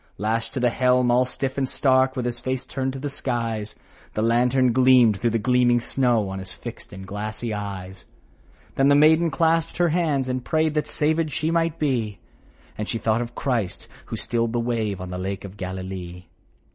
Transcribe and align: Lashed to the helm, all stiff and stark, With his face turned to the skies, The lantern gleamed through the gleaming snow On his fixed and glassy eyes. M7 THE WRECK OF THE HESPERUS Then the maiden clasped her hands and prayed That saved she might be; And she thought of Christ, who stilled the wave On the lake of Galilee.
Lashed 0.17 0.53
to 0.55 0.59
the 0.59 0.71
helm, 0.71 1.11
all 1.11 1.25
stiff 1.25 1.59
and 1.59 1.69
stark, 1.69 2.15
With 2.15 2.25
his 2.25 2.39
face 2.39 2.65
turned 2.65 2.93
to 2.93 2.99
the 2.99 3.07
skies, 3.11 3.75
The 4.15 4.23
lantern 4.23 4.71
gleamed 4.73 5.21
through 5.21 5.29
the 5.29 5.37
gleaming 5.37 5.79
snow 5.79 6.27
On 6.29 6.39
his 6.39 6.49
fixed 6.49 6.91
and 6.91 7.05
glassy 7.05 7.53
eyes. 7.53 7.99
M7 7.99 8.01
THE 8.01 8.01
WRECK 8.01 8.01
OF 8.01 8.01
THE 8.01 8.49
HESPERUS 8.49 8.77
Then 8.79 8.87
the 8.87 8.95
maiden 8.95 9.29
clasped 9.29 9.77
her 9.77 9.89
hands 9.89 10.27
and 10.27 10.43
prayed 10.43 10.73
That 10.73 10.87
saved 10.91 11.31
she 11.31 11.51
might 11.51 11.77
be; 11.77 12.17
And 12.79 12.89
she 12.89 12.97
thought 12.97 13.21
of 13.21 13.35
Christ, 13.35 13.85
who 14.07 14.15
stilled 14.15 14.53
the 14.53 14.59
wave 14.59 14.99
On 14.99 15.11
the 15.11 15.19
lake 15.19 15.45
of 15.45 15.55
Galilee. 15.55 16.25